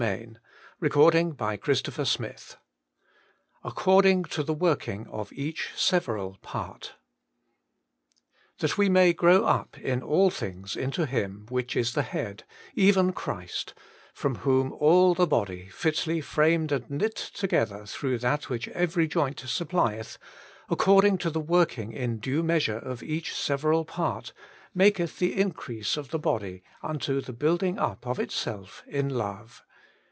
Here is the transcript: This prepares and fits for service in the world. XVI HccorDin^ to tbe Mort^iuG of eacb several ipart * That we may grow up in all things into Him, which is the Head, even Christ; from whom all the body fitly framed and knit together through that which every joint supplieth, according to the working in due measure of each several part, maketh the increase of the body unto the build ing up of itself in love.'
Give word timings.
This 0.01 0.39
prepares 0.79 1.13
and 1.39 1.63
fits 1.63 1.87
for 1.91 2.03
service 2.05 2.15
in 2.17 2.25
the 3.61 3.63
world. 3.63 3.75
XVI 3.75 4.23
HccorDin^ 4.25 4.29
to 4.31 4.43
tbe 4.43 4.55
Mort^iuG 4.59 5.07
of 5.11 5.29
eacb 5.29 5.59
several 5.77 6.39
ipart 6.41 6.91
* 7.73 8.61
That 8.61 8.79
we 8.79 8.89
may 8.89 9.13
grow 9.13 9.43
up 9.45 9.77
in 9.77 10.01
all 10.01 10.31
things 10.31 10.75
into 10.75 11.05
Him, 11.05 11.45
which 11.49 11.75
is 11.75 11.93
the 11.93 12.01
Head, 12.01 12.45
even 12.73 13.13
Christ; 13.13 13.75
from 14.15 14.37
whom 14.37 14.71
all 14.73 15.13
the 15.13 15.27
body 15.27 15.69
fitly 15.69 16.19
framed 16.19 16.71
and 16.71 16.89
knit 16.89 17.15
together 17.15 17.85
through 17.85 18.17
that 18.17 18.49
which 18.49 18.67
every 18.69 19.07
joint 19.07 19.39
supplieth, 19.41 20.17
according 20.67 21.19
to 21.19 21.29
the 21.29 21.39
working 21.39 21.91
in 21.93 22.17
due 22.17 22.41
measure 22.41 22.79
of 22.79 23.03
each 23.03 23.35
several 23.35 23.85
part, 23.85 24.33
maketh 24.73 25.19
the 25.19 25.39
increase 25.39 25.95
of 25.95 26.09
the 26.09 26.17
body 26.17 26.63
unto 26.81 27.21
the 27.21 27.33
build 27.33 27.61
ing 27.61 27.77
up 27.77 28.07
of 28.07 28.17
itself 28.19 28.81
in 28.87 29.07
love.' 29.07 29.63